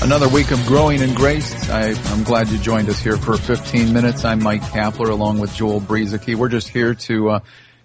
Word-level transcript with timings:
Another 0.00 0.28
week 0.28 0.52
of 0.52 0.64
growing 0.64 1.02
in 1.02 1.12
grace. 1.12 1.68
I, 1.68 1.88
am 1.88 2.22
glad 2.22 2.48
you 2.48 2.58
joined 2.58 2.88
us 2.88 3.00
here 3.00 3.16
for 3.16 3.36
15 3.36 3.92
minutes. 3.92 4.24
I'm 4.24 4.40
Mike 4.40 4.62
Kapler 4.62 5.10
along 5.10 5.40
with 5.40 5.52
Joel 5.54 5.80
Brueseke. 5.80 6.36
We're 6.36 6.48
just 6.48 6.68
here 6.68 6.94
to 6.94 7.30
uh, 7.30 7.40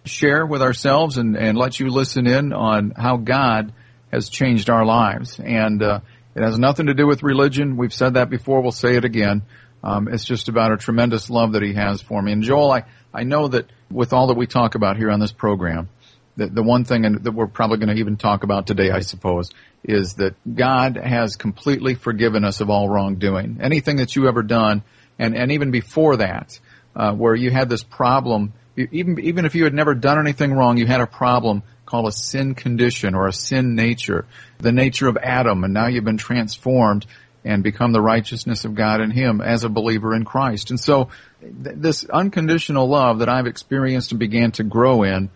share 0.05 0.45
with 0.45 0.62
ourselves 0.62 1.17
and, 1.17 1.36
and 1.36 1.58
let 1.58 1.80
you 1.80 1.89
listen 1.89 2.27
in 2.27 2.53
on 2.53 2.91
how 2.91 3.17
God 3.17 3.73
has 4.12 4.30
changed 4.30 4.70
our 4.70 4.86
lives. 4.86 5.39
And 5.39 5.81
uh, 5.81 6.02
it 6.36 6.44
has 6.44 6.59
nothing 6.59 6.86
to 6.86 6.94
do 6.94 7.08
with 7.08 7.23
religion. 7.23 7.77
We've 7.77 7.94
said 7.94 8.14
that 8.14 8.30
before. 8.30 8.61
We'll 8.61 8.72
say 8.72 8.95
it 8.95 9.05
again. 9.05 9.41
Um, 9.84 10.08
it's 10.08 10.23
just 10.23 10.50
about 10.50 10.72
a 10.72 10.77
tremendous 10.77 11.31
love 11.31 11.53
that 11.53 11.64
He 11.64 11.73
has 11.73 12.02
for 12.02 12.22
me. 12.22 12.31
And 12.31 12.44
Joel, 12.44 12.72
I, 12.72 12.84
I 13.11 13.23
know 13.23 13.48
that 13.48 13.70
with 13.89 14.14
all 14.14 14.27
that 14.27 14.38
we 14.38 14.45
talk 14.45 14.75
about 14.75 14.98
here 14.98 15.09
on 15.09 15.20
this 15.20 15.34
program, 15.34 15.89
the, 16.36 16.48
the 16.48 16.64
one 16.64 16.84
thing 16.84 17.04
that 17.04 17.32
we're 17.32 17.48
probably 17.48 17.78
going 17.78 17.94
to 17.94 18.00
even 18.00 18.18
talk 18.18 18.44
about 18.44 18.68
today, 18.68 18.90
I 18.90 19.02
suppose, 19.02 19.52
is 19.84 20.16
that 20.16 20.36
God 20.56 20.98
has 20.98 21.36
completely 21.36 21.96
forgiven 21.96 22.44
us 22.44 22.62
of 22.62 22.70
all 22.70 22.90
wrongdoing. 22.90 23.59
Anything 23.62 23.98
that 23.98 24.16
you 24.16 24.28
ever 24.28 24.42
done, 24.42 24.84
and, 25.20 25.36
and 25.36 25.52
even 25.52 25.72
before 25.72 26.17
that, 26.17 26.59
uh, 26.95 27.14
where 27.14 27.36
you 27.36 27.52
had 27.52 27.70
this 27.70 27.84
problem, 27.84 28.53
even, 28.75 29.20
even 29.20 29.45
if 29.45 29.56
you 29.56 29.64
had 29.64 29.73
never 29.73 29.94
done 29.94 30.20
anything 30.20 30.53
wrong, 30.53 30.78
you 30.78 30.88
had 30.88 31.02
a 31.02 31.08
problem 31.08 31.64
called 31.86 32.08
a 32.08 32.12
sin 32.12 32.56
condition 32.56 33.14
or 33.14 33.28
a 33.28 33.34
sin 33.34 33.75
nature, 33.75 34.25
the 34.58 34.72
nature 34.72 35.08
of 35.08 35.18
Adam, 35.18 35.64
and 35.64 35.73
now 35.73 35.88
you've 35.88 36.03
been 36.03 36.18
transformed 36.18 37.06
and 37.45 37.62
become 37.62 37.92
the 37.92 38.02
righteousness 38.02 38.66
of 38.66 38.73
God 38.73 39.02
in 39.02 39.12
Him 39.12 39.42
as 39.42 39.64
a 39.64 39.70
believer 39.70 40.16
in 40.16 40.23
Christ. 40.23 40.70
And 40.70 40.80
so, 40.80 41.09
th- 41.42 41.75
this 41.78 42.06
unconditional 42.06 42.88
love 42.88 43.20
that 43.20 43.30
I've 43.30 43.47
experienced 43.47 44.12
and 44.12 44.20
began 44.20 44.52
to 44.53 44.64
grow 44.64 45.03
in, 45.03 45.30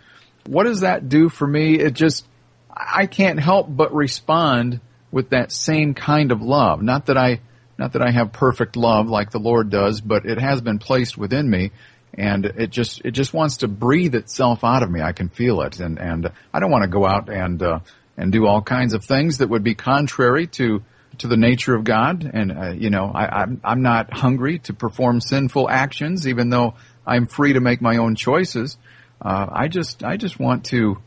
what 0.48 0.64
does 0.64 0.82
that 0.82 1.10
do 1.10 1.30
for 1.30 1.48
me? 1.48 1.80
It 1.80 1.94
just, 1.94 2.28
I 2.72 3.06
can't 3.06 3.40
help 3.40 3.68
but 3.70 3.94
respond 3.94 4.82
with 5.12 5.30
that 5.32 5.52
same 5.52 5.94
kind 5.94 6.32
of 6.32 6.42
love. 6.42 6.82
Not 6.82 7.08
that 7.08 7.18
I, 7.18 7.42
not 7.78 7.94
that 7.94 8.02
I 8.02 8.12
have 8.12 8.32
perfect 8.32 8.76
love 8.76 9.08
like 9.08 9.32
the 9.32 9.40
Lord 9.40 9.70
does, 9.70 10.02
but 10.02 10.26
it 10.26 10.40
has 10.40 10.62
been 10.62 10.80
placed 10.80 11.18
within 11.18 11.50
me 11.50 11.72
and 12.14 12.46
it 12.46 12.72
just, 12.72 13.02
it 13.06 13.12
just 13.12 13.34
wants 13.34 13.58
to 13.58 13.68
breathe 13.68 14.16
itself 14.16 14.64
out 14.64 14.84
of 14.84 14.90
me. 14.90 15.02
I 15.02 15.12
can 15.12 15.30
feel 15.30 15.62
it 15.62 15.80
and, 15.80 16.00
and 16.00 16.32
I 16.54 16.60
don't 16.60 16.72
want 16.72 16.84
to 16.84 16.90
go 16.90 17.06
out 17.06 17.30
and, 17.30 17.62
uh, 17.62 17.80
and 18.18 18.32
do 18.32 18.48
all 18.48 18.62
kinds 18.62 18.94
of 18.94 19.06
things 19.06 19.38
that 19.38 19.50
would 19.50 19.64
be 19.64 19.76
contrary 19.76 20.48
to, 20.48 20.84
to 21.20 21.28
the 21.28 21.38
nature 21.38 21.76
of 21.76 21.84
God. 21.84 22.30
And, 22.32 22.52
uh, 22.52 22.70
you 22.72 22.90
know, 22.90 23.12
I, 23.14 23.42
I'm, 23.42 23.62
I'm 23.64 23.82
not 23.82 24.12
hungry 24.14 24.60
to 24.60 24.74
perform 24.74 25.22
sinful 25.22 25.70
actions, 25.70 26.28
even 26.28 26.50
though 26.50 26.76
I'm 27.06 27.28
free 27.28 27.54
to 27.54 27.60
make 27.60 27.82
my 27.82 27.98
own 27.98 28.16
choices. 28.16 28.78
Uh, 29.22 29.48
I 29.52 29.68
just, 29.68 30.04
I 30.04 30.18
just 30.18 30.40
want 30.40 30.66
to, 30.66 30.98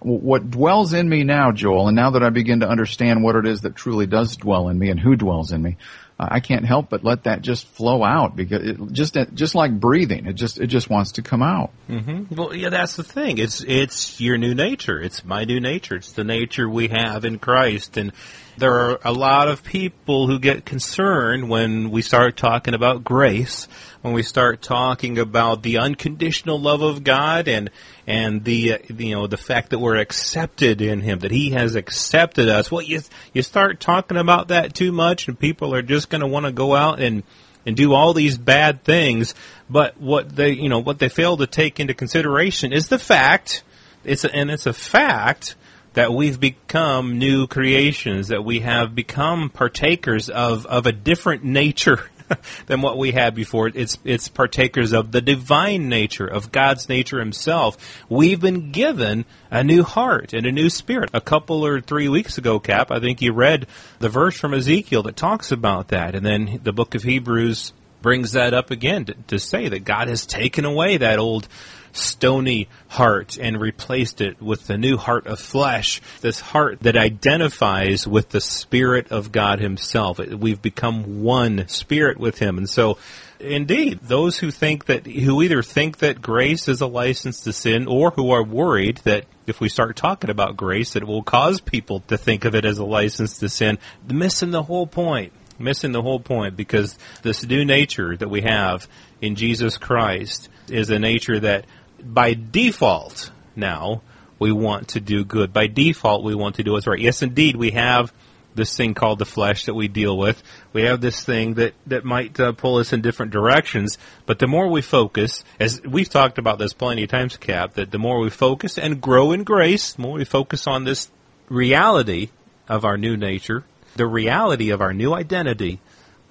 what 0.00 0.50
dwells 0.50 0.92
in 0.92 1.08
me 1.08 1.24
now, 1.24 1.52
Joel, 1.52 1.88
and 1.88 1.96
now 1.96 2.10
that 2.10 2.22
I 2.22 2.30
begin 2.30 2.60
to 2.60 2.68
understand 2.68 3.22
what 3.22 3.36
it 3.36 3.46
is 3.46 3.62
that 3.62 3.74
truly 3.74 4.06
does 4.06 4.36
dwell 4.36 4.68
in 4.68 4.78
me 4.78 4.90
and 4.90 5.00
who 5.00 5.16
dwells 5.16 5.50
in 5.52 5.62
me, 5.62 5.76
I 6.18 6.38
can't 6.38 6.64
help 6.64 6.90
but 6.90 7.02
let 7.02 7.24
that 7.24 7.42
just 7.42 7.66
flow 7.66 8.04
out 8.04 8.36
because 8.36 8.62
it 8.62 8.92
just 8.92 9.16
just 9.34 9.54
like 9.56 9.78
breathing, 9.78 10.26
it 10.26 10.34
just 10.34 10.60
it 10.60 10.68
just 10.68 10.88
wants 10.88 11.12
to 11.12 11.22
come 11.22 11.42
out. 11.42 11.72
Mm-hmm. 11.88 12.34
Well, 12.34 12.54
yeah, 12.54 12.70
that's 12.70 12.94
the 12.94 13.02
thing. 13.02 13.38
It's 13.38 13.64
it's 13.66 14.20
your 14.20 14.38
new 14.38 14.54
nature. 14.54 15.00
It's 15.00 15.24
my 15.24 15.44
new 15.44 15.60
nature. 15.60 15.96
It's 15.96 16.12
the 16.12 16.22
nature 16.22 16.68
we 16.68 16.88
have 16.88 17.24
in 17.24 17.40
Christ, 17.40 17.96
and 17.96 18.12
there 18.56 18.72
are 18.72 19.00
a 19.04 19.12
lot 19.12 19.48
of 19.48 19.64
people 19.64 20.28
who 20.28 20.38
get 20.38 20.64
concerned 20.64 21.48
when 21.48 21.90
we 21.90 22.02
start 22.02 22.36
talking 22.36 22.74
about 22.74 23.02
grace, 23.02 23.66
when 24.02 24.14
we 24.14 24.22
start 24.22 24.62
talking 24.62 25.18
about 25.18 25.62
the 25.62 25.78
unconditional 25.78 26.60
love 26.60 26.82
of 26.82 27.02
God 27.02 27.48
and 27.48 27.70
and 28.06 28.44
the 28.44 28.74
uh, 28.74 28.78
you 28.96 29.16
know 29.16 29.26
the 29.26 29.36
fact 29.36 29.70
that 29.70 29.78
we're 29.78 29.96
accepted 29.96 30.80
in 30.80 31.00
Him, 31.00 31.20
that 31.20 31.30
He 31.30 31.50
has 31.50 31.74
accepted 31.74 32.48
us. 32.48 32.70
Well, 32.70 32.82
you 32.82 33.00
you 33.32 33.42
start 33.42 33.80
talking 33.80 34.16
about 34.16 34.48
that 34.48 34.74
too 34.74 34.92
much, 34.92 35.26
and 35.26 35.38
people 35.38 35.74
are 35.74 35.82
just 35.82 36.10
going 36.18 36.28
to 36.28 36.32
want 36.32 36.46
to 36.46 36.52
go 36.52 36.74
out 36.74 37.00
and 37.00 37.22
and 37.66 37.76
do 37.76 37.94
all 37.94 38.12
these 38.12 38.36
bad 38.36 38.84
things. 38.84 39.34
But 39.68 40.00
what 40.00 40.34
they 40.34 40.52
you 40.52 40.68
know 40.68 40.78
what 40.80 40.98
they 40.98 41.08
fail 41.08 41.36
to 41.38 41.46
take 41.46 41.80
into 41.80 41.94
consideration 41.94 42.72
is 42.72 42.88
the 42.88 42.98
fact 42.98 43.64
it's 44.04 44.24
a, 44.24 44.34
and 44.34 44.50
it's 44.50 44.66
a 44.66 44.72
fact 44.72 45.56
that 45.94 46.12
we've 46.12 46.38
become 46.38 47.18
new 47.18 47.46
creations, 47.46 48.28
that 48.28 48.44
we 48.44 48.60
have 48.60 48.94
become 48.94 49.48
partakers 49.48 50.28
of, 50.28 50.66
of 50.66 50.86
a 50.86 50.92
different 50.92 51.44
nature 51.44 52.10
than 52.66 52.82
what 52.82 52.98
we 52.98 53.12
had 53.12 53.34
before. 53.34 53.68
It's, 53.68 53.98
it's 54.04 54.28
partakers 54.28 54.92
of 54.92 55.12
the 55.12 55.20
divine 55.20 55.88
nature, 55.88 56.26
of 56.26 56.52
God's 56.52 56.88
nature 56.88 57.18
himself. 57.18 57.76
We've 58.08 58.40
been 58.40 58.72
given 58.72 59.24
a 59.50 59.62
new 59.64 59.82
heart 59.82 60.32
and 60.32 60.46
a 60.46 60.52
new 60.52 60.70
spirit. 60.70 61.10
A 61.12 61.20
couple 61.20 61.64
or 61.64 61.80
three 61.80 62.08
weeks 62.08 62.38
ago, 62.38 62.58
Cap, 62.58 62.90
I 62.90 63.00
think 63.00 63.22
you 63.22 63.32
read 63.32 63.66
the 63.98 64.08
verse 64.08 64.38
from 64.38 64.54
Ezekiel 64.54 65.02
that 65.04 65.16
talks 65.16 65.52
about 65.52 65.88
that. 65.88 66.14
And 66.14 66.24
then 66.24 66.60
the 66.62 66.72
book 66.72 66.94
of 66.94 67.02
Hebrews 67.02 67.72
brings 68.02 68.32
that 68.32 68.52
up 68.52 68.70
again 68.70 69.06
to, 69.06 69.14
to 69.28 69.38
say 69.38 69.68
that 69.68 69.84
God 69.84 70.08
has 70.08 70.26
taken 70.26 70.64
away 70.64 70.98
that 70.98 71.18
old 71.18 71.48
stony 71.96 72.68
heart 72.88 73.38
and 73.38 73.60
replaced 73.60 74.20
it 74.20 74.40
with 74.40 74.66
the 74.66 74.78
new 74.78 74.96
heart 74.96 75.26
of 75.26 75.38
flesh, 75.38 76.00
this 76.20 76.40
heart 76.40 76.80
that 76.80 76.96
identifies 76.96 78.06
with 78.06 78.30
the 78.30 78.40
Spirit 78.40 79.10
of 79.10 79.32
God 79.32 79.60
Himself. 79.60 80.18
We've 80.18 80.60
become 80.60 81.22
one 81.22 81.68
spirit 81.68 82.18
with 82.18 82.38
Him. 82.38 82.58
And 82.58 82.68
so, 82.68 82.98
indeed, 83.38 84.00
those 84.02 84.38
who 84.38 84.50
think 84.50 84.86
that, 84.86 85.06
who 85.06 85.42
either 85.42 85.62
think 85.62 85.98
that 85.98 86.22
grace 86.22 86.68
is 86.68 86.80
a 86.80 86.86
license 86.86 87.40
to 87.42 87.52
sin 87.52 87.86
or 87.86 88.10
who 88.10 88.30
are 88.30 88.42
worried 88.44 88.98
that 89.04 89.26
if 89.46 89.60
we 89.60 89.68
start 89.68 89.96
talking 89.96 90.30
about 90.30 90.56
grace, 90.56 90.94
that 90.94 91.02
it 91.02 91.08
will 91.08 91.22
cause 91.22 91.60
people 91.60 92.00
to 92.00 92.16
think 92.16 92.44
of 92.44 92.54
it 92.54 92.64
as 92.64 92.78
a 92.78 92.84
license 92.84 93.38
to 93.38 93.48
sin, 93.48 93.78
missing 94.10 94.50
the 94.50 94.62
whole 94.62 94.86
point 94.86 95.32
missing 95.58 95.92
the 95.92 96.02
whole 96.02 96.20
point 96.20 96.56
because 96.56 96.98
this 97.22 97.46
new 97.46 97.64
nature 97.64 98.16
that 98.16 98.28
we 98.28 98.40
have 98.42 98.88
in 99.20 99.36
Jesus 99.36 99.78
Christ 99.78 100.48
is 100.68 100.90
a 100.90 100.98
nature 100.98 101.40
that 101.40 101.66
by 102.04 102.34
default 102.34 103.30
now 103.56 104.02
we 104.38 104.52
want 104.52 104.88
to 104.88 105.00
do 105.00 105.24
good. 105.24 105.52
By 105.52 105.68
default 105.68 106.24
we 106.24 106.34
want 106.34 106.56
to 106.56 106.62
do 106.62 106.72
what's 106.72 106.86
right. 106.86 107.00
Yes, 107.00 107.22
indeed, 107.22 107.56
we 107.56 107.70
have 107.70 108.12
this 108.54 108.76
thing 108.76 108.94
called 108.94 109.18
the 109.18 109.24
flesh 109.24 109.66
that 109.66 109.74
we 109.74 109.88
deal 109.88 110.16
with. 110.16 110.42
We 110.72 110.82
have 110.82 111.00
this 111.00 111.24
thing 111.24 111.54
that 111.54 111.74
that 111.86 112.04
might 112.04 112.38
uh, 112.38 112.52
pull 112.52 112.76
us 112.76 112.92
in 112.92 113.00
different 113.00 113.32
directions. 113.32 113.98
But 114.26 114.38
the 114.38 114.46
more 114.46 114.68
we 114.68 114.82
focus, 114.82 115.44
as 115.58 115.82
we've 115.82 116.08
talked 116.08 116.38
about 116.38 116.58
this 116.58 116.72
plenty 116.72 117.04
of 117.04 117.10
times, 117.10 117.36
Cap, 117.36 117.74
that 117.74 117.90
the 117.90 117.98
more 117.98 118.20
we 118.20 118.30
focus 118.30 118.78
and 118.78 119.00
grow 119.00 119.32
in 119.32 119.44
grace, 119.44 119.94
the 119.94 120.02
more 120.02 120.18
we 120.18 120.24
focus 120.24 120.66
on 120.66 120.84
this 120.84 121.10
reality 121.48 122.30
of 122.68 122.84
our 122.84 122.96
new 122.96 123.16
nature, 123.16 123.64
the 123.96 124.06
reality 124.06 124.70
of 124.70 124.80
our 124.80 124.92
new 124.92 125.14
identity, 125.14 125.80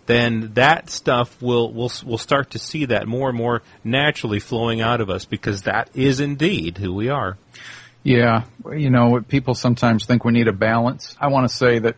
then 0.05 0.53
that 0.55 0.89
stuff 0.89 1.41
will 1.41 1.71
will 1.71 1.91
will 2.05 2.17
start 2.17 2.51
to 2.51 2.59
see 2.59 2.85
that 2.85 3.07
more 3.07 3.29
and 3.29 3.37
more 3.37 3.61
naturally 3.83 4.39
flowing 4.39 4.81
out 4.81 5.01
of 5.01 5.09
us 5.09 5.25
because 5.25 5.63
that 5.63 5.89
is 5.93 6.19
indeed 6.19 6.77
who 6.77 6.93
we 6.93 7.09
are. 7.09 7.37
Yeah, 8.03 8.43
you 8.69 8.89
know, 8.89 9.21
people 9.21 9.55
sometimes 9.55 10.05
think 10.05 10.25
we 10.25 10.33
need 10.33 10.49
a 10.49 10.53
balance. 10.53 11.15
I 11.19 11.27
want 11.27 11.49
to 11.49 11.55
say 11.55 11.79
that 11.79 11.95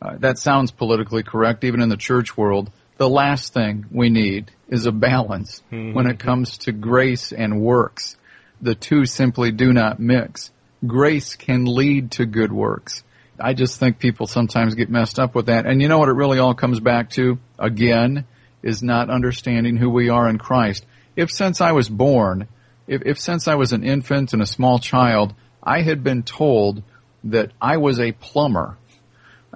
uh, 0.00 0.16
that 0.18 0.38
sounds 0.38 0.70
politically 0.70 1.22
correct, 1.22 1.64
even 1.64 1.80
in 1.80 1.88
the 1.88 1.96
church 1.96 2.36
world. 2.36 2.70
The 2.96 3.08
last 3.08 3.52
thing 3.52 3.86
we 3.90 4.08
need 4.08 4.52
is 4.68 4.86
a 4.86 4.92
balance 4.92 5.62
mm-hmm. 5.72 5.94
when 5.94 6.06
it 6.06 6.20
comes 6.20 6.58
to 6.58 6.72
grace 6.72 7.32
and 7.32 7.60
works. 7.60 8.16
The 8.60 8.76
two 8.76 9.06
simply 9.06 9.50
do 9.50 9.72
not 9.72 9.98
mix. 9.98 10.52
Grace 10.86 11.34
can 11.34 11.64
lead 11.64 12.12
to 12.12 12.26
good 12.26 12.52
works. 12.52 13.02
I 13.42 13.54
just 13.54 13.78
think 13.78 13.98
people 13.98 14.26
sometimes 14.26 14.74
get 14.74 14.88
messed 14.88 15.18
up 15.18 15.34
with 15.34 15.46
that. 15.46 15.66
And 15.66 15.82
you 15.82 15.88
know 15.88 15.98
what 15.98 16.08
it 16.08 16.14
really 16.14 16.38
all 16.38 16.54
comes 16.54 16.80
back 16.80 17.10
to? 17.10 17.38
Again, 17.58 18.24
is 18.62 18.82
not 18.82 19.10
understanding 19.10 19.76
who 19.76 19.90
we 19.90 20.08
are 20.08 20.28
in 20.28 20.38
Christ. 20.38 20.86
If 21.16 21.30
since 21.30 21.60
I 21.60 21.72
was 21.72 21.88
born, 21.88 22.48
if, 22.86 23.02
if 23.04 23.20
since 23.20 23.48
I 23.48 23.56
was 23.56 23.72
an 23.72 23.84
infant 23.84 24.32
and 24.32 24.40
a 24.40 24.46
small 24.46 24.78
child, 24.78 25.34
I 25.62 25.82
had 25.82 26.04
been 26.04 26.22
told 26.22 26.82
that 27.24 27.50
I 27.60 27.76
was 27.76 28.00
a 28.00 28.12
plumber, 28.12 28.76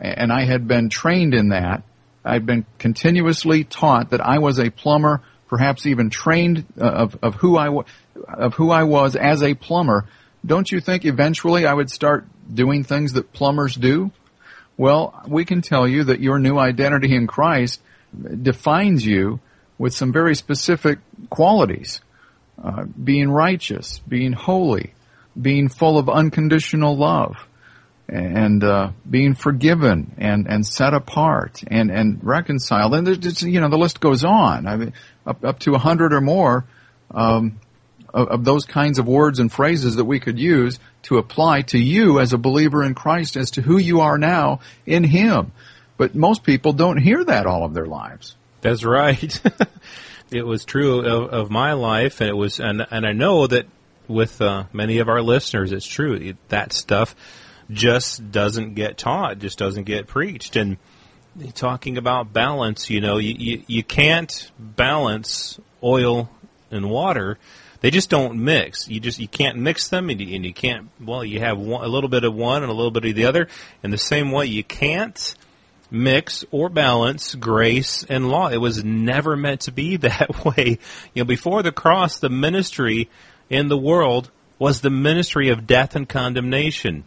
and 0.00 0.32
I 0.32 0.44
had 0.44 0.68
been 0.68 0.88
trained 0.88 1.34
in 1.34 1.48
that, 1.50 1.82
I'd 2.24 2.44
been 2.46 2.66
continuously 2.78 3.64
taught 3.64 4.10
that 4.10 4.20
I 4.20 4.38
was 4.38 4.58
a 4.58 4.70
plumber, 4.70 5.22
perhaps 5.48 5.86
even 5.86 6.10
trained 6.10 6.64
uh, 6.80 6.84
of, 6.84 7.18
of 7.22 7.34
who 7.36 7.56
I 7.56 7.82
of 8.28 8.54
who 8.54 8.70
I 8.70 8.82
was 8.82 9.14
as 9.14 9.42
a 9.42 9.54
plumber. 9.54 10.06
Don't 10.44 10.70
you 10.70 10.80
think 10.80 11.04
eventually 11.04 11.66
I 11.66 11.72
would 11.72 11.90
start 11.90 12.26
doing 12.52 12.84
things 12.84 13.12
that 13.14 13.32
plumbers 13.32 13.74
do? 13.74 14.10
Well, 14.76 15.22
we 15.26 15.44
can 15.44 15.62
tell 15.62 15.88
you 15.88 16.04
that 16.04 16.20
your 16.20 16.38
new 16.38 16.58
identity 16.58 17.14
in 17.14 17.26
Christ 17.26 17.80
defines 18.42 19.04
you 19.04 19.40
with 19.78 19.94
some 19.94 20.12
very 20.12 20.34
specific 20.34 20.98
qualities. 21.30 22.00
uh, 22.62 22.84
being 22.84 23.30
righteous, 23.30 24.00
being 24.08 24.32
holy, 24.32 24.94
being 25.40 25.68
full 25.68 25.98
of 25.98 26.08
unconditional 26.08 26.96
love, 26.96 27.46
and 28.08 28.62
uh, 28.62 28.90
being 29.08 29.34
forgiven 29.34 30.14
and, 30.18 30.46
and 30.46 30.64
set 30.66 30.94
apart 30.94 31.62
and, 31.66 31.90
and 31.90 32.20
reconciled. 32.22 32.94
And 32.94 33.06
there's, 33.06 33.42
you 33.42 33.60
know 33.60 33.68
the 33.68 33.76
list 33.76 34.00
goes 34.00 34.24
on. 34.24 34.66
I 34.66 34.76
mean, 34.76 34.92
up 35.26 35.44
up 35.44 35.58
to 35.60 35.74
a 35.74 35.78
hundred 35.78 36.12
or 36.12 36.20
more 36.20 36.64
um, 37.10 37.60
of, 38.16 38.44
those 38.44 38.64
kinds 38.64 38.98
of 38.98 39.06
words 39.06 39.38
and 39.38 39.52
phrases 39.52 39.96
that 39.96 40.04
we 40.04 40.20
could 40.20 40.38
use 40.38 40.78
to 41.02 41.18
apply 41.18 41.62
to 41.62 41.78
you 41.78 42.18
as 42.20 42.32
a 42.32 42.38
believer 42.38 42.82
in 42.82 42.94
Christ 42.94 43.36
as 43.36 43.52
to 43.52 43.62
who 43.62 43.78
you 43.78 44.00
are 44.00 44.18
now 44.18 44.60
in 44.86 45.04
Him. 45.04 45.52
But 45.96 46.14
most 46.14 46.42
people 46.42 46.72
don't 46.72 46.98
hear 46.98 47.24
that 47.24 47.46
all 47.46 47.64
of 47.64 47.74
their 47.74 47.86
lives. 47.86 48.36
That's 48.60 48.84
right. 48.84 49.40
it 50.30 50.46
was 50.46 50.64
true 50.64 51.00
of, 51.00 51.32
of 51.32 51.50
my 51.50 51.74
life, 51.74 52.20
and 52.20 52.30
it 52.30 52.36
was, 52.36 52.58
and 52.58 52.86
and 52.90 53.06
I 53.06 53.12
know 53.12 53.46
that 53.46 53.66
with 54.08 54.40
uh, 54.40 54.64
many 54.72 54.98
of 54.98 55.08
our 55.08 55.22
listeners, 55.22 55.72
it's 55.72 55.86
true 55.86 56.34
that 56.48 56.72
stuff 56.72 57.14
just 57.70 58.30
doesn't 58.30 58.74
get 58.74 58.98
taught, 58.98 59.38
just 59.38 59.58
doesn't 59.58 59.84
get 59.84 60.06
preached, 60.06 60.56
and 60.56 60.76
talking 61.54 61.98
about 61.98 62.32
balance, 62.32 62.90
you 62.90 63.00
know, 63.00 63.18
you, 63.18 63.34
you, 63.38 63.62
you 63.66 63.82
can't 63.82 64.50
balance 64.58 65.58
oil 65.82 66.30
and 66.70 66.88
water. 66.88 67.38
They 67.80 67.90
just 67.90 68.10
don't 68.10 68.42
mix. 68.42 68.88
You 68.88 69.00
just 69.00 69.18
you 69.18 69.28
can't 69.28 69.58
mix 69.58 69.88
them, 69.88 70.10
and 70.10 70.20
you, 70.20 70.34
and 70.34 70.44
you 70.44 70.52
can't. 70.52 70.88
Well, 71.00 71.24
you 71.24 71.40
have 71.40 71.58
one, 71.58 71.84
a 71.84 71.88
little 71.88 72.08
bit 72.08 72.24
of 72.24 72.34
one 72.34 72.62
and 72.62 72.70
a 72.70 72.74
little 72.74 72.90
bit 72.90 73.04
of 73.04 73.14
the 73.14 73.26
other. 73.26 73.48
In 73.82 73.90
the 73.90 73.98
same 73.98 74.32
way, 74.32 74.46
you 74.46 74.64
can't 74.64 75.34
mix 75.90 76.44
or 76.50 76.68
balance 76.68 77.34
grace 77.34 78.04
and 78.08 78.28
law. 78.28 78.48
It 78.48 78.56
was 78.56 78.84
never 78.84 79.36
meant 79.36 79.62
to 79.62 79.72
be 79.72 79.96
that 79.98 80.44
way. 80.44 80.78
You 81.14 81.22
know, 81.22 81.26
before 81.26 81.62
the 81.62 81.72
cross, 81.72 82.18
the 82.18 82.30
ministry 82.30 83.08
in 83.48 83.68
the 83.68 83.78
world 83.78 84.30
was 84.58 84.80
the 84.80 84.90
ministry 84.90 85.50
of 85.50 85.66
death 85.66 85.94
and 85.96 86.08
condemnation. 86.08 87.04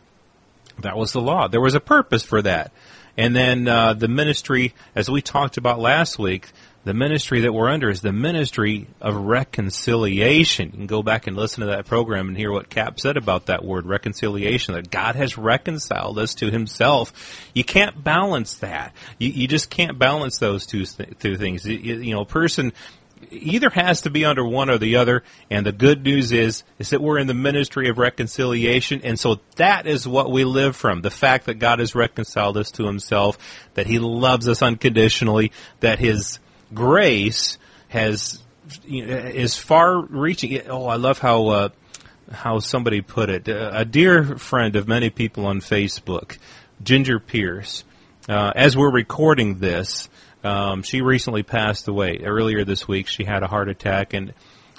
That 0.80 0.95
was 0.95 1.12
the 1.12 1.21
law. 1.21 1.48
There 1.48 1.62
was 1.62 1.75
a 1.75 1.80
purpose 1.80 2.24
for 2.24 2.42
that. 2.42 2.71
And 3.18 3.36
then 3.36 3.68
uh, 3.68 3.94
the 3.95 4.07
ministry, 4.07 4.74
as 4.95 5.10
we 5.10 5.21
talked 5.21 5.57
about 5.57 5.80
last 5.80 6.18
week, 6.18 6.51
the 6.85 6.93
ministry 6.93 7.41
that 7.41 7.53
we're 7.53 7.69
under 7.69 7.89
is 7.89 8.01
the 8.01 8.13
ministry 8.13 8.87
of 9.01 9.15
reconciliation. 9.15 10.67
You 10.67 10.77
can 10.77 10.87
go 10.87 11.03
back 11.03 11.27
and 11.27 11.35
listen 11.35 11.61
to 11.61 11.67
that 11.67 11.85
program 11.85 12.29
and 12.29 12.37
hear 12.37 12.51
what 12.51 12.69
Cap 12.69 12.99
said 12.99 13.17
about 13.17 13.47
that 13.47 13.65
word, 13.65 13.85
reconciliation, 13.85 14.73
that 14.75 14.89
God 14.89 15.15
has 15.15 15.37
reconciled 15.37 16.17
us 16.17 16.33
to 16.35 16.49
himself. 16.49 17.49
You 17.53 17.65
can't 17.65 18.01
balance 18.01 18.55
that. 18.55 18.93
You, 19.17 19.29
you 19.29 19.47
just 19.47 19.69
can't 19.69 19.99
balance 19.99 20.37
those 20.37 20.65
two, 20.65 20.85
two 20.85 21.35
things. 21.35 21.65
You, 21.65 21.77
you 21.77 22.15
know, 22.15 22.21
a 22.21 22.25
person 22.25 22.71
either 23.29 23.69
has 23.69 24.01
to 24.01 24.09
be 24.09 24.25
under 24.25 24.45
one 24.45 24.69
or 24.69 24.77
the 24.77 24.95
other. 24.95 25.23
And 25.49 25.65
the 25.65 25.71
good 25.71 26.03
news 26.03 26.31
is, 26.31 26.63
is 26.79 26.91
that 26.91 27.01
we're 27.01 27.19
in 27.19 27.27
the 27.27 27.33
ministry 27.33 27.89
of 27.89 27.97
reconciliation. 27.97 29.01
And 29.03 29.19
so 29.19 29.41
that 29.57 29.85
is 29.85 30.07
what 30.07 30.31
we 30.31 30.45
live 30.45 30.75
from. 30.75 31.01
The 31.01 31.11
fact 31.11 31.45
that 31.45 31.55
God 31.55 31.79
has 31.79 31.93
reconciled 31.93 32.57
us 32.57 32.71
to 32.71 32.85
himself, 32.85 33.37
that 33.73 33.87
he 33.87 33.99
loves 33.99 34.47
us 34.47 34.61
unconditionally, 34.61 35.51
that 35.81 35.99
his 35.99 36.39
grace 36.74 37.57
has, 37.89 38.42
is 38.86 39.57
far 39.57 40.01
reaching. 40.01 40.62
Oh, 40.68 40.86
I 40.86 40.95
love 40.95 41.19
how, 41.19 41.48
uh, 41.48 41.69
how 42.31 42.60
somebody 42.60 43.01
put 43.01 43.30
it. 43.30 43.48
A 43.48 43.86
dear 43.86 44.38
friend 44.38 44.75
of 44.75 44.88
many 44.88 45.10
people 45.10 45.45
on 45.45 45.60
Facebook, 45.60 46.38
Ginger 46.83 47.19
Pierce, 47.19 47.83
uh, 48.27 48.51
as 48.56 48.77
we're 48.77 48.92
recording 48.92 49.57
this, 49.60 50.10
um, 50.44 50.83
she 50.83 51.01
recently 51.01 51.44
passed 51.44 51.88
away. 51.88 52.19
Earlier 52.24 52.63
this 52.63 52.88
week, 52.88 53.07
she 53.07 53.24
had 53.25 53.44
a 53.44 53.48
heart 53.48 53.69
attack 53.69 54.13
and 54.13 54.33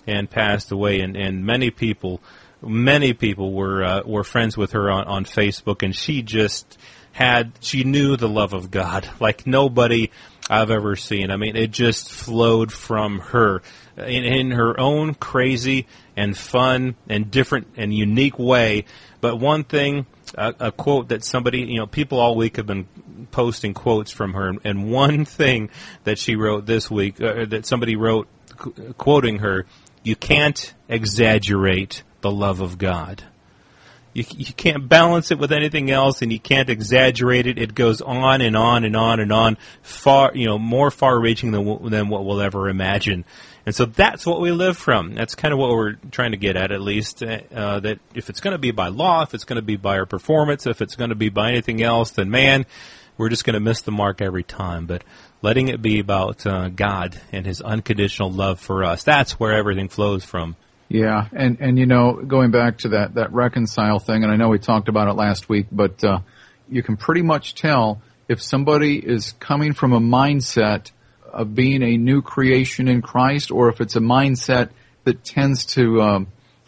and 0.07 0.31
passed 0.31 0.73
away. 0.73 1.01
And, 1.01 1.17
and 1.17 1.45
many 1.45 1.71
people, 1.71 2.21
many 2.63 3.13
people 3.13 3.53
were 3.53 3.85
uh, 3.85 4.03
were 4.07 4.25
friends 4.25 4.57
with 4.57 4.73
her 4.73 4.91
on, 4.91 5.05
on 5.07 5.25
Facebook, 5.25 5.83
and 5.83 5.95
she 5.95 6.23
just 6.23 6.79
had 7.13 7.53
she 7.61 7.85
knew 7.85 8.17
the 8.17 8.29
love 8.29 8.53
of 8.53 8.71
God 8.71 9.09
like 9.21 9.47
nobody 9.47 10.11
I've 10.51 10.73
ever 10.73 10.97
seen. 10.97 11.31
I 11.31 11.37
mean, 11.37 11.55
it 11.55 11.71
just 11.71 12.11
flowed 12.11 12.73
from 12.73 13.21
her 13.21 13.63
in, 13.97 14.25
in 14.25 14.51
her 14.51 14.79
own 14.79 15.15
crazy 15.15 15.87
and 16.17 16.37
fun 16.37 16.97
and 17.09 17.31
different 17.31 17.69
and 17.77 17.95
unique 17.95 18.39
way. 18.39 18.85
But 19.21 19.37
one 19.37 19.63
thing 19.63 20.07
a, 20.35 20.55
a, 20.59 20.73
quote 20.73 21.09
that 21.09 21.25
somebody, 21.25 21.61
you 21.61 21.79
know, 21.79 21.87
people 21.87 22.19
all 22.19 22.35
week 22.35 22.57
have 22.57 22.67
been 22.67 22.89
posting 23.31 23.75
quotes 23.75 24.11
from 24.11 24.35
her, 24.35 24.53
and 24.65 24.91
one 24.91 25.25
thing 25.25 25.71
that 26.05 26.19
she 26.19 26.37
wrote 26.37 26.67
this 26.67 26.91
week, 26.91 27.21
uh, 27.21 27.45
that 27.47 27.65
somebody 27.65 27.97
wrote 27.97 28.29
qu- 28.57 28.95
quoting 28.95 29.39
her, 29.39 29.67
you 30.03 30.17
can't 30.17 30.75
exaggerate 30.89 32.03
the 32.23 32.31
love 32.31 32.61
of 32.61 32.79
God. 32.79 33.23
You, 34.13 34.25
you 34.31 34.53
can't 34.53 34.89
balance 34.89 35.31
it 35.31 35.39
with 35.39 35.53
anything 35.53 35.91
else, 35.91 36.21
and 36.21 36.33
you 36.33 36.41
can't 36.41 36.69
exaggerate 36.69 37.47
it. 37.47 37.59
It 37.59 37.75
goes 37.75 38.01
on 38.01 38.41
and 38.41 38.57
on 38.57 38.85
and 38.85 38.97
on 38.97 39.21
and 39.21 39.33
on, 39.33 39.57
far, 39.83 40.33
you 40.35 40.47
know, 40.47 40.59
more 40.59 40.91
far-reaching 40.91 41.53
than 41.53 41.91
than 41.91 42.09
what 42.09 42.25
we'll 42.25 42.41
ever 42.41 42.69
imagine. 42.69 43.25
And 43.67 43.75
so 43.75 43.85
that's 43.85 44.27
what 44.27 44.41
we 44.41 44.51
live 44.53 44.77
from. 44.77 45.15
That's 45.15 45.35
kind 45.35 45.53
of 45.53 45.59
what 45.61 45.71
we're 45.71 45.93
trying 46.11 46.33
to 46.33 46.39
get 46.39 46.57
at, 46.57 46.73
at 46.73 46.81
least. 46.81 47.23
Uh, 47.23 47.79
that 47.81 48.01
if 48.15 48.31
it's 48.31 48.41
going 48.41 48.53
to 48.53 48.59
be 48.59 48.71
by 48.71 48.89
law, 48.89 49.23
if 49.23 49.35
it's 49.35 49.45
going 49.45 49.57
to 49.57 49.63
be 49.63 49.77
by 49.77 49.99
our 49.99 50.07
performance, 50.07 50.67
if 50.67 50.81
it's 50.81 50.97
going 50.97 51.11
to 51.11 51.17
be 51.17 51.29
by 51.29 51.51
anything 51.51 51.83
else, 51.83 52.11
then 52.11 52.31
man, 52.31 52.67
we're 53.17 53.29
just 53.29 53.45
going 53.45 53.55
to 53.55 53.61
miss 53.61 53.83
the 53.83 53.93
mark 53.93 54.23
every 54.23 54.43
time. 54.43 54.87
But 54.87 55.05
letting 55.43 55.69
it 55.69 55.83
be 55.83 56.01
about 56.01 56.45
uh, 56.47 56.69
God 56.71 57.21
and 57.33 57.47
His 57.47 57.61
unconditional 57.61 58.33
love 58.33 58.59
for 58.59 58.83
us, 58.83 59.05
that's 59.05 59.39
where 59.39 59.53
everything 59.53 59.89
flows 59.89 60.25
from. 60.25 60.57
Yeah, 60.93 61.29
and 61.33 61.59
and 61.61 61.79
you 61.79 61.87
know, 61.87 62.15
going 62.15 62.51
back 62.51 62.79
to 62.79 62.89
that 62.89 63.15
that 63.15 63.33
reconcile 63.33 64.01
thing, 64.01 64.25
and 64.25 64.33
I 64.33 64.35
know 64.35 64.49
we 64.49 64.59
talked 64.59 64.89
about 64.89 65.07
it 65.07 65.13
last 65.13 65.49
week, 65.49 65.69
but 65.71 66.03
uh, 66.03 66.19
you 66.69 66.83
can 66.83 66.97
pretty 66.97 67.23
much 67.23 67.55
tell 67.55 68.03
if 68.29 68.43
somebody 68.43 68.99
is 68.99 69.33
coming 69.39 69.73
from 69.73 69.93
a 69.93 70.01
mindset 70.01 70.91
of 71.33 71.55
being 71.55 71.85
a 71.85 71.97
new 71.97 72.23
creation 72.23 72.89
in 72.89 73.03
Christ, 73.03 73.53
or 73.53 73.69
if 73.69 73.81
it's 73.81 73.95
a 73.95 74.01
mindset 74.01 74.71
that 75.05 75.23
tends 75.23 75.65
to 75.77 76.03
um, 76.03 76.27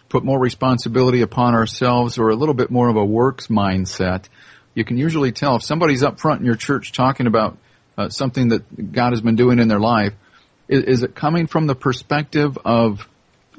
put 0.08 0.22
more 0.22 0.38
responsibility 0.38 1.22
upon 1.22 1.54
ourselves, 1.54 2.16
or 2.16 2.30
a 2.30 2.36
little 2.36 2.54
bit 2.54 2.70
more 2.70 2.88
of 2.88 2.94
a 2.94 3.04
works 3.04 3.48
mindset. 3.48 4.26
You 4.74 4.84
can 4.84 4.98
usually 4.98 5.32
tell 5.32 5.56
if 5.56 5.64
somebody's 5.64 6.04
up 6.04 6.20
front 6.20 6.38
in 6.38 6.46
your 6.46 6.54
church 6.54 6.92
talking 6.92 7.26
about 7.26 7.58
uh, 7.98 8.08
something 8.08 8.50
that 8.50 8.92
God 8.92 9.10
has 9.10 9.20
been 9.20 9.34
doing 9.34 9.58
in 9.58 9.66
their 9.66 9.80
life. 9.80 10.14
Is, 10.68 10.84
is 10.84 11.02
it 11.02 11.16
coming 11.16 11.48
from 11.48 11.66
the 11.66 11.74
perspective 11.74 12.56
of, 12.64 13.08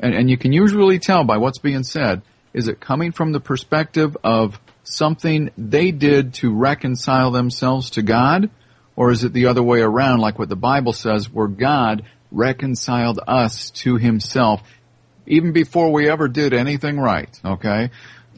and, 0.03 0.13
and 0.13 0.29
you 0.29 0.37
can 0.37 0.51
usually 0.51 0.99
tell 0.99 1.23
by 1.23 1.37
what's 1.37 1.59
being 1.59 1.83
said, 1.83 2.21
is 2.53 2.67
it 2.67 2.81
coming 2.81 3.13
from 3.13 3.31
the 3.31 3.39
perspective 3.39 4.17
of 4.21 4.59
something 4.83 5.49
they 5.57 5.91
did 5.91 6.33
to 6.35 6.53
reconcile 6.53 7.31
themselves 7.31 7.91
to 7.91 8.01
God? 8.01 8.49
Or 8.97 9.11
is 9.11 9.23
it 9.23 9.31
the 9.31 9.47
other 9.47 9.63
way 9.63 9.79
around, 9.79 10.19
like 10.19 10.37
what 10.37 10.49
the 10.49 10.57
Bible 10.57 10.91
says, 10.91 11.31
where 11.31 11.47
God 11.47 12.03
reconciled 12.31 13.19
us 13.25 13.71
to 13.71 13.95
himself 13.95 14.61
even 15.25 15.53
before 15.53 15.89
we 15.89 16.09
ever 16.09 16.27
did 16.27 16.53
anything 16.53 16.99
right, 16.99 17.39
okay? 17.45 17.89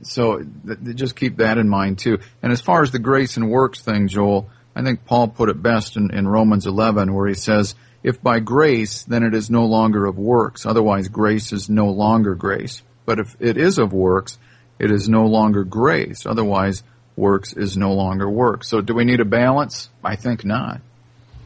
So 0.03 0.43
th- 0.43 0.95
just 0.95 1.15
keep 1.15 1.37
that 1.37 1.57
in 1.57 1.67
mind 1.67 1.97
too. 1.97 2.19
And 2.43 2.51
as 2.51 2.61
far 2.61 2.83
as 2.83 2.91
the 2.91 2.99
grace 2.99 3.37
and 3.37 3.49
works 3.49 3.81
thing, 3.81 4.07
Joel, 4.07 4.51
I 4.75 4.83
think 4.83 5.03
Paul 5.05 5.29
put 5.29 5.49
it 5.49 5.59
best 5.63 5.97
in, 5.97 6.13
in 6.13 6.27
Romans 6.27 6.67
11 6.67 7.11
where 7.11 7.27
he 7.27 7.33
says, 7.33 7.73
if 8.05 8.21
by 8.21 8.39
grace, 8.39 9.01
then 9.01 9.23
it 9.23 9.33
is 9.33 9.49
no 9.49 9.65
longer 9.65 10.05
of 10.05 10.15
works. 10.15 10.67
Otherwise, 10.67 11.07
grace 11.07 11.51
is 11.51 11.71
no 11.71 11.87
longer 11.87 12.35
grace. 12.35 12.83
But 13.03 13.17
if 13.17 13.35
it 13.39 13.57
is 13.57 13.79
of 13.79 13.93
works, 13.93 14.37
it 14.77 14.91
is 14.91 15.09
no 15.09 15.25
longer 15.25 15.63
grace. 15.63 16.27
Otherwise, 16.27 16.83
works 17.15 17.53
is 17.53 17.75
no 17.75 17.93
longer 17.93 18.29
works. 18.29 18.67
So 18.67 18.79
do 18.79 18.93
we 18.93 19.05
need 19.05 19.21
a 19.21 19.25
balance? 19.25 19.89
I 20.03 20.17
think 20.17 20.45
not. 20.45 20.81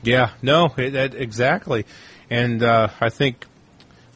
Yeah, 0.04 0.32
no, 0.42 0.74
it, 0.78 0.96
it, 0.96 1.16
exactly. 1.16 1.86
And 2.30 2.62
uh, 2.62 2.90
I 3.00 3.10
think 3.10 3.46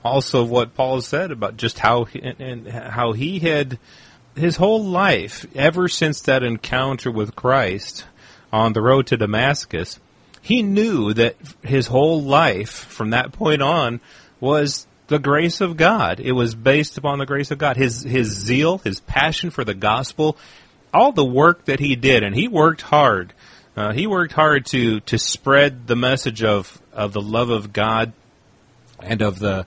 also 0.03 0.43
what 0.43 0.75
Paul 0.75 0.99
said 0.99 1.31
about 1.31 1.55
just 1.55 1.79
how 1.79 2.07
and, 2.13 2.41
and 2.41 2.67
how 2.67 3.13
he 3.13 3.39
had 3.39 3.79
his 4.35 4.57
whole 4.57 4.83
life 4.83 5.45
ever 5.55 5.87
since 5.87 6.19
that 6.23 6.43
encounter 6.43 7.09
with 7.09 7.37
Christ 7.37 8.03
on 8.51 8.73
the 8.73 8.81
road 8.81 9.07
to 9.07 9.17
Damascus, 9.17 9.97
he 10.43 10.61
knew 10.61 11.13
that 11.13 11.37
his 11.63 11.87
whole 11.87 12.21
life 12.21 12.69
from 12.69 13.11
that 13.11 13.31
point 13.31 13.61
on 13.61 14.01
was 14.41 14.85
the 15.07 15.17
grace 15.17 15.61
of 15.61 15.77
God. 15.77 16.19
It 16.19 16.33
was 16.33 16.53
based 16.53 16.97
upon 16.97 17.17
the 17.17 17.25
grace 17.25 17.49
of 17.49 17.57
God. 17.57 17.77
His 17.77 18.03
his 18.03 18.27
zeal, 18.27 18.79
his 18.79 18.99
passion 18.99 19.51
for 19.51 19.63
the 19.63 19.73
gospel, 19.73 20.37
all 20.93 21.13
the 21.13 21.25
work 21.25 21.65
that 21.65 21.79
he 21.79 21.95
did, 21.95 22.23
and 22.23 22.35
he 22.35 22.49
worked 22.49 22.81
hard. 22.81 23.33
Uh, 23.77 23.93
he 23.93 24.05
worked 24.05 24.33
hard 24.33 24.65
to 24.67 24.99
to 25.01 25.17
spread 25.17 25.87
the 25.87 25.95
message 25.95 26.43
of 26.43 26.77
of 26.91 27.13
the 27.13 27.21
love 27.21 27.49
of 27.49 27.71
God 27.71 28.11
and 29.01 29.21
of 29.21 29.39
the 29.39 29.65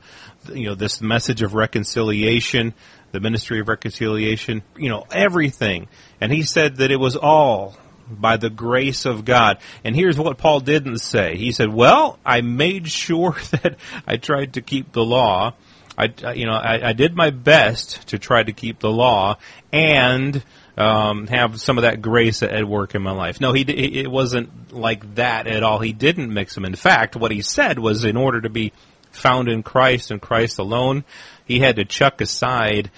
you 0.52 0.66
know 0.66 0.75
this 0.75 1.00
message 1.00 1.40
of 1.40 1.54
reconciliation, 1.54 2.75
the 3.12 3.21
ministry 3.21 3.61
of 3.61 3.68
reconciliation, 3.68 4.62
you 4.76 4.90
know 4.90 5.06
everything. 5.11 5.88
And 6.21 6.30
he 6.30 6.42
said 6.42 6.76
that 6.76 6.90
it 6.90 7.00
was 7.00 7.16
all 7.16 7.78
by 8.09 8.37
the 8.37 8.51
grace 8.51 9.07
of 9.07 9.25
God. 9.25 9.59
And 9.85 9.95
here's 9.95 10.19
what 10.19 10.39
Paul 10.39 10.61
didn't 10.61 10.99
say. 10.99 11.37
He 11.37 11.53
said, 11.53 11.73
"Well, 11.73 12.19
I 12.25 12.41
made 12.41 12.89
sure 12.89 13.33
that 13.51 13.77
I 14.07 14.17
tried 14.17 14.55
to 14.55 14.63
keep 14.63 14.93
the 14.93 15.05
law." 15.05 15.55
I, 15.99 16.13
you 16.35 16.45
know, 16.45 16.53
I, 16.53 16.91
I 16.91 16.93
did 16.93 17.17
my 17.17 17.31
best 17.31 18.09
to 18.09 18.19
try 18.19 18.43
to 18.43 18.53
keep 18.53 18.81
the 18.81 18.91
law 18.91 19.39
and 19.73 20.45
um, 20.77 21.27
have 21.29 21.61
some 21.61 21.79
of 21.79 21.83
that 21.83 22.03
grace 22.03 22.43
at 22.43 22.69
work 22.69 22.95
in 22.95 23.03
my 23.03 23.13
life. 23.13 23.41
No, 23.41 23.53
he 23.53 23.63
it 23.63 24.11
wasn't 24.11 24.73
like 24.73 25.15
that 25.15 25.47
at 25.47 25.63
all. 25.63 25.79
He 25.79 25.93
didn't 25.93 26.33
mix 26.33 26.55
them. 26.55 26.65
In 26.65 26.75
fact, 26.75 27.17
what 27.17 27.31
he 27.31 27.41
said 27.41 27.79
was, 27.79 28.05
in 28.05 28.17
order 28.17 28.43
to 28.43 28.51
be 28.51 28.73
found 29.11 29.49
in 29.49 29.63
Christ 29.63 30.11
and 30.11 30.21
Christ 30.21 30.59
alone, 30.59 31.05
he 31.47 31.61
had 31.61 31.77
to 31.77 31.85
chuck 31.85 32.21
aside 32.21 32.91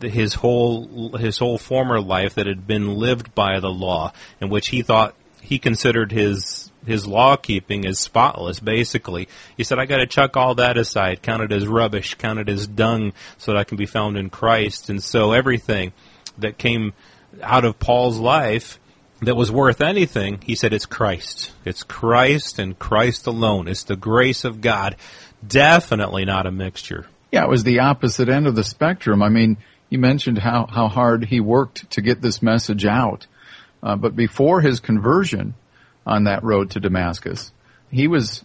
his 0.00 0.34
whole 0.34 1.16
his 1.16 1.38
whole 1.38 1.58
former 1.58 2.00
life 2.00 2.34
that 2.34 2.46
had 2.46 2.66
been 2.66 2.94
lived 2.94 3.34
by 3.34 3.60
the 3.60 3.70
law, 3.70 4.12
in 4.40 4.48
which 4.48 4.68
he 4.68 4.82
thought 4.82 5.14
he 5.40 5.58
considered 5.58 6.12
his 6.12 6.70
his 6.84 7.06
law 7.06 7.36
keeping 7.36 7.86
as 7.86 7.98
spotless. 7.98 8.60
Basically, 8.60 9.28
he 9.56 9.64
said, 9.64 9.78
"I 9.78 9.86
got 9.86 9.98
to 9.98 10.06
chuck 10.06 10.36
all 10.36 10.54
that 10.56 10.78
aside, 10.78 11.22
count 11.22 11.42
it 11.42 11.52
as 11.52 11.66
rubbish, 11.66 12.14
count 12.14 12.38
it 12.38 12.48
as 12.48 12.66
dung, 12.66 13.12
so 13.38 13.52
that 13.52 13.58
I 13.58 13.64
can 13.64 13.76
be 13.76 13.86
found 13.86 14.16
in 14.16 14.30
Christ." 14.30 14.88
And 14.88 15.02
so 15.02 15.32
everything 15.32 15.92
that 16.38 16.58
came 16.58 16.92
out 17.42 17.64
of 17.64 17.78
Paul's 17.78 18.18
life 18.18 18.78
that 19.22 19.36
was 19.36 19.50
worth 19.50 19.80
anything, 19.80 20.40
he 20.44 20.54
said, 20.54 20.72
it's 20.72 20.86
Christ. 20.86 21.52
It's 21.64 21.82
Christ 21.82 22.58
and 22.58 22.78
Christ 22.78 23.26
alone. 23.26 23.68
It's 23.68 23.84
the 23.84 23.96
grace 23.96 24.44
of 24.44 24.60
God. 24.60 24.96
Definitely 25.46 26.24
not 26.24 26.46
a 26.46 26.50
mixture. 26.50 27.06
Yeah, 27.32 27.44
it 27.44 27.50
was 27.50 27.64
the 27.64 27.80
opposite 27.80 28.28
end 28.28 28.46
of 28.46 28.54
the 28.54 28.64
spectrum. 28.64 29.22
I 29.22 29.28
mean, 29.28 29.56
you 29.88 29.98
mentioned 29.98 30.38
how, 30.38 30.66
how 30.66 30.88
hard 30.88 31.24
he 31.24 31.40
worked 31.40 31.90
to 31.92 32.00
get 32.00 32.20
this 32.20 32.42
message 32.42 32.84
out. 32.84 33.26
Uh, 33.82 33.96
but 33.96 34.16
before 34.16 34.60
his 34.60 34.80
conversion 34.80 35.54
on 36.06 36.24
that 36.24 36.42
road 36.42 36.70
to 36.72 36.80
Damascus, 36.80 37.52
he 37.90 38.08
was 38.08 38.44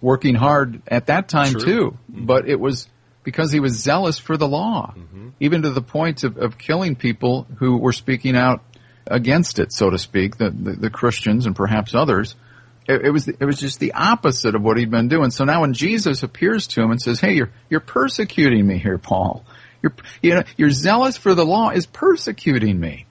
working 0.00 0.34
hard 0.34 0.82
at 0.88 1.06
that 1.06 1.28
time 1.28 1.52
True. 1.52 1.60
too. 1.64 1.98
Mm-hmm. 2.10 2.26
But 2.26 2.48
it 2.48 2.58
was 2.58 2.88
because 3.22 3.52
he 3.52 3.60
was 3.60 3.74
zealous 3.74 4.18
for 4.18 4.36
the 4.36 4.48
law, 4.48 4.94
Mm-hmm. 4.96 5.28
even 5.40 5.62
to 5.62 5.70
the 5.70 5.82
point 5.82 6.24
of, 6.24 6.38
of 6.38 6.58
killing 6.58 6.96
people 6.96 7.46
who 7.58 7.76
were 7.76 7.92
speaking 7.92 8.36
out 8.36 8.62
against 9.06 9.58
it, 9.58 9.72
so 9.72 9.90
to 9.90 9.98
speak, 9.98 10.38
the, 10.38 10.50
the, 10.50 10.72
the 10.72 10.90
Christians 10.90 11.46
and 11.46 11.54
perhaps 11.54 11.94
others. 11.94 12.34
It, 12.88 13.06
it 13.06 13.10
was 13.10 13.28
it 13.28 13.44
was 13.44 13.60
just 13.60 13.78
the 13.78 13.92
opposite 13.92 14.54
of 14.54 14.62
what 14.62 14.76
he'd 14.78 14.90
been 14.90 15.08
doing. 15.08 15.30
So 15.30 15.44
now 15.44 15.60
when 15.60 15.74
Jesus 15.74 16.22
appears 16.22 16.66
to 16.68 16.82
him 16.82 16.90
and 16.90 17.00
says, 17.00 17.20
"Hey, 17.20 17.34
you're 17.34 17.50
you're 17.68 17.80
persecuting 17.80 18.66
me 18.66 18.78
here, 18.78 18.98
Paul. 18.98 19.44
You 20.22 20.34
know 20.34 20.42
you're 20.56 20.70
zealous 20.70 21.16
for 21.16 21.34
the 21.34 21.44
law 21.44 21.70
is 21.70 21.86
persecuting 21.86 22.78
me," 22.78 23.06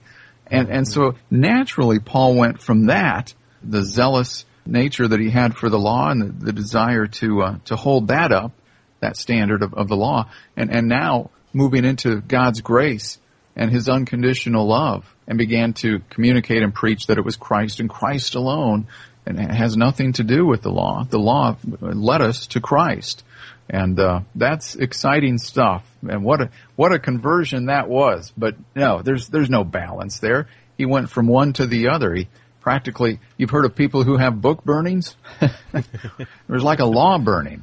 and 0.46 0.68
and 0.68 0.86
so 0.86 1.16
naturally 1.30 1.98
Paul 1.98 2.34
went 2.36 2.60
from 2.60 2.86
that 2.86 3.34
the 3.62 3.82
zealous 3.82 4.44
nature 4.66 5.08
that 5.08 5.20
he 5.20 5.30
had 5.30 5.56
for 5.56 5.68
the 5.68 5.78
law 5.78 6.10
and 6.10 6.22
the, 6.22 6.46
the 6.46 6.52
desire 6.52 7.06
to 7.06 7.42
uh, 7.42 7.58
to 7.66 7.76
hold 7.76 8.08
that 8.08 8.32
up 8.32 8.52
that 9.00 9.16
standard 9.16 9.62
of, 9.62 9.74
of 9.74 9.88
the 9.88 9.96
law 9.96 10.28
and 10.56 10.70
and 10.70 10.88
now 10.88 11.30
moving 11.52 11.84
into 11.84 12.20
God's 12.20 12.60
grace 12.60 13.18
and 13.56 13.70
his 13.70 13.88
unconditional 13.88 14.66
love 14.66 15.14
and 15.26 15.36
began 15.36 15.72
to 15.72 16.00
communicate 16.10 16.62
and 16.62 16.74
preach 16.74 17.06
that 17.06 17.18
it 17.18 17.24
was 17.24 17.36
Christ 17.36 17.80
and 17.80 17.90
Christ 17.90 18.34
alone 18.34 18.86
and 19.30 19.38
it 19.38 19.54
has 19.54 19.76
nothing 19.76 20.12
to 20.14 20.24
do 20.24 20.44
with 20.44 20.62
the 20.62 20.70
law. 20.70 21.04
The 21.08 21.18
law 21.18 21.56
led 21.80 22.20
us 22.20 22.48
to 22.48 22.60
Christ. 22.60 23.22
And 23.68 23.98
uh, 24.00 24.20
that's 24.34 24.74
exciting 24.74 25.38
stuff. 25.38 25.88
And 26.08 26.24
what 26.24 26.40
a 26.40 26.50
what 26.74 26.92
a 26.92 26.98
conversion 26.98 27.66
that 27.66 27.88
was. 27.88 28.32
But 28.36 28.56
no, 28.74 29.02
there's 29.02 29.28
there's 29.28 29.48
no 29.48 29.62
balance 29.62 30.18
there. 30.18 30.48
He 30.76 30.86
went 30.86 31.10
from 31.10 31.28
one 31.28 31.52
to 31.54 31.66
the 31.66 31.88
other. 31.88 32.12
He 32.12 32.28
practically 32.60 33.20
you've 33.36 33.50
heard 33.50 33.64
of 33.64 33.76
people 33.76 34.02
who 34.02 34.16
have 34.16 34.40
book 34.40 34.64
burnings. 34.64 35.14
There's 36.48 36.64
like 36.64 36.80
a 36.80 36.84
law 36.84 37.18
burning. 37.18 37.62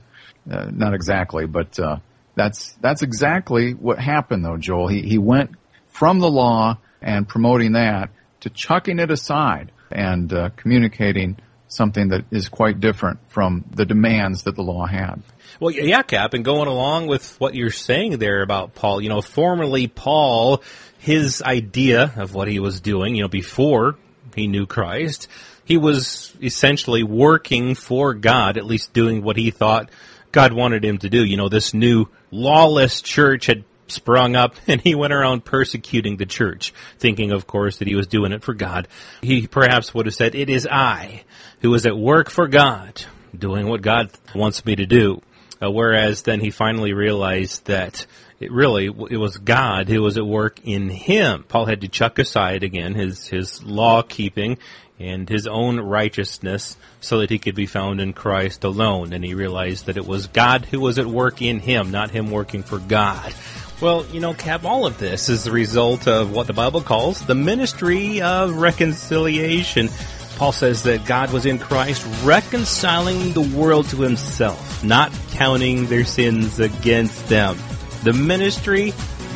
Uh, 0.49 0.69
not 0.71 0.93
exactly, 0.93 1.45
but 1.45 1.77
uh, 1.77 1.97
that's 2.35 2.71
that's 2.79 3.01
exactly 3.01 3.73
what 3.73 3.99
happened 3.99 4.45
though, 4.45 4.57
Joel. 4.57 4.87
He 4.87 5.01
he 5.01 5.17
went 5.17 5.51
from 5.87 6.19
the 6.19 6.31
law 6.31 6.77
and 7.01 7.27
promoting 7.27 7.73
that 7.73 8.11
to 8.41 8.49
chucking 8.49 8.99
it 8.99 9.11
aside 9.11 9.73
and 9.91 10.31
uh, 10.31 10.49
communicating 10.55 11.37
something 11.67 12.09
that 12.09 12.25
is 12.31 12.49
quite 12.49 12.79
different 12.79 13.19
from 13.29 13.65
the 13.71 13.85
demands 13.85 14.43
that 14.43 14.55
the 14.55 14.63
law 14.63 14.85
had. 14.85 15.21
Well, 15.59 15.71
yeah, 15.71 16.01
Cap, 16.03 16.33
and 16.33 16.45
going 16.45 16.67
along 16.67 17.07
with 17.07 17.39
what 17.39 17.55
you're 17.55 17.71
saying 17.71 18.19
there 18.19 18.41
about 18.41 18.75
Paul, 18.75 19.01
you 19.01 19.09
know, 19.09 19.21
formerly 19.21 19.87
Paul, 19.87 20.63
his 20.99 21.41
idea 21.41 22.13
of 22.15 22.33
what 22.33 22.47
he 22.47 22.59
was 22.59 22.79
doing, 22.79 23.15
you 23.15 23.23
know, 23.23 23.27
before 23.27 23.95
he 24.35 24.47
knew 24.47 24.65
Christ, 24.65 25.27
he 25.65 25.77
was 25.77 26.35
essentially 26.41 27.03
working 27.03 27.75
for 27.75 28.13
God, 28.13 28.57
at 28.57 28.65
least 28.65 28.93
doing 28.93 29.23
what 29.23 29.35
he 29.35 29.51
thought 29.51 29.89
God 30.31 30.53
wanted 30.53 30.85
him 30.85 30.97
to 30.99 31.09
do. 31.09 31.25
You 31.25 31.37
know, 31.37 31.49
this 31.49 31.73
new 31.73 32.05
lawless 32.31 33.01
church 33.01 33.47
had 33.47 33.63
sprung 33.87 34.35
up 34.35 34.55
and 34.67 34.81
he 34.81 34.95
went 34.95 35.13
around 35.13 35.45
persecuting 35.45 36.17
the 36.17 36.25
church, 36.25 36.73
thinking, 36.99 37.31
of 37.31 37.47
course, 37.47 37.77
that 37.77 37.87
he 37.87 37.95
was 37.95 38.07
doing 38.07 38.31
it 38.31 38.43
for 38.43 38.53
God. 38.53 38.87
He 39.21 39.47
perhaps 39.47 39.93
would 39.93 40.05
have 40.05 40.15
said, 40.15 40.35
it 40.35 40.49
is 40.49 40.67
I 40.69 41.23
who 41.61 41.73
is 41.73 41.85
at 41.85 41.97
work 41.97 42.29
for 42.29 42.47
God, 42.47 43.03
doing 43.37 43.67
what 43.67 43.81
God 43.81 44.11
wants 44.35 44.65
me 44.65 44.75
to 44.75 44.85
do. 44.85 45.21
Uh, 45.61 45.71
whereas 45.71 46.21
then 46.21 46.39
he 46.39 46.51
finally 46.51 46.93
realized 46.93 47.65
that 47.65 48.05
it 48.39 48.51
really 48.51 48.85
it 48.85 49.17
was 49.17 49.37
God 49.37 49.89
who 49.89 50.03
was 50.03 50.17
at 50.17 50.25
work 50.25 50.59
in 50.63 50.89
him. 50.89 51.43
Paul 51.47 51.65
had 51.65 51.81
to 51.81 51.87
chuck 51.87 52.19
aside 52.19 52.63
again 52.63 52.93
his 52.93 53.27
his 53.27 53.63
law 53.63 54.03
keeping 54.03 54.59
and 54.99 55.29
his 55.29 55.47
own 55.47 55.79
righteousness 55.79 56.77
so 56.99 57.19
that 57.19 57.29
he 57.29 57.39
could 57.39 57.55
be 57.55 57.65
found 57.65 58.01
in 58.01 58.13
Christ 58.13 58.63
alone. 58.63 59.13
And 59.13 59.23
he 59.23 59.33
realized 59.33 59.85
that 59.85 59.97
it 59.97 60.07
was 60.07 60.27
God 60.27 60.65
who 60.65 60.79
was 60.79 60.97
at 60.97 61.05
work 61.05 61.41
in 61.41 61.59
him, 61.59 61.91
not 61.91 62.11
him 62.11 62.31
working 62.31 62.63
for 62.63 62.79
God. 62.79 63.33
Well, 63.79 64.07
you 64.07 64.19
know, 64.19 64.33
Cap, 64.33 64.65
all 64.65 64.87
of 64.87 64.97
this 64.97 65.29
is 65.29 65.43
the 65.43 65.51
result 65.51 66.07
of 66.07 66.31
what 66.31 66.47
the 66.47 66.53
Bible 66.53 66.81
calls 66.81 67.23
the 67.23 67.35
ministry 67.35 68.21
of 68.21 68.57
reconciliation. 68.57 69.89
Paul 70.37 70.51
says 70.51 70.83
that 70.83 71.05
God 71.05 71.31
was 71.31 71.45
in 71.45 71.59
Christ 71.59 72.03
reconciling 72.23 73.33
the 73.33 73.41
world 73.41 73.87
to 73.89 73.97
himself, 73.97 74.83
not 74.83 75.11
counting 75.31 75.85
their 75.85 76.05
sins 76.05 76.59
against 76.59 77.29
them. 77.29 77.55
The 78.03 78.13
ministry 78.13 78.93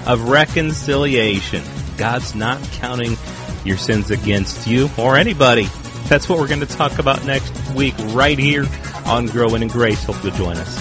of 0.08 0.28
reconciliation. 0.28 1.64
God's 1.98 2.34
not 2.34 2.60
counting 2.72 3.18
your 3.64 3.78
sins 3.78 4.10
against 4.10 4.66
you 4.66 4.90
or 4.98 5.18
anybody. 5.18 5.68
That's 6.08 6.28
what 6.28 6.40
we're 6.40 6.48
going 6.48 6.62
to 6.62 6.66
talk 6.66 6.98
about 6.98 7.24
next 7.26 7.56
week 7.76 7.94
right 8.08 8.40
here 8.40 8.66
on 9.06 9.28
Growing 9.28 9.62
in 9.62 9.68
Grace. 9.68 10.04
Hope 10.04 10.24
you'll 10.24 10.34
join 10.34 10.58
us. 10.58 10.81